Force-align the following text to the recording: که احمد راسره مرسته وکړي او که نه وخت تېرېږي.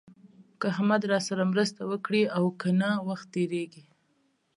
که 0.59 0.65
احمد 0.73 1.01
راسره 1.11 1.43
مرسته 1.51 1.81
وکړي 1.91 2.23
او 2.37 2.43
که 2.59 2.69
نه 2.81 2.89
وخت 3.07 3.27
تېرېږي. 3.33 3.85